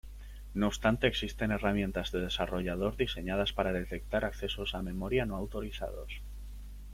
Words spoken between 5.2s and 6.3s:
no autorizados.